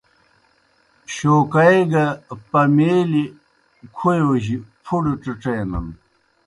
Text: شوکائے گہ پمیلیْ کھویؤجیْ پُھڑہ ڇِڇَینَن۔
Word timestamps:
شوکائے 1.15 1.79
گہ 1.91 2.05
پمیلیْ 2.49 3.25
کھویؤجیْ 3.95 4.57
پُھڑہ 4.83 5.13
ڇِڇَینَن۔ 5.23 5.87